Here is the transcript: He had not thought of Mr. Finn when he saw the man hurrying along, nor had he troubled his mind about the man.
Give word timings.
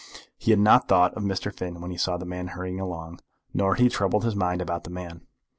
He 0.35 0.49
had 0.49 0.59
not 0.59 0.87
thought 0.87 1.13
of 1.13 1.21
Mr. 1.21 1.53
Finn 1.53 1.79
when 1.79 1.91
he 1.91 1.97
saw 1.99 2.17
the 2.17 2.25
man 2.25 2.47
hurrying 2.47 2.79
along, 2.79 3.19
nor 3.53 3.75
had 3.75 3.83
he 3.83 3.87
troubled 3.87 4.23
his 4.23 4.35
mind 4.35 4.59
about 4.59 4.83
the 4.83 4.89
man. 4.89 5.27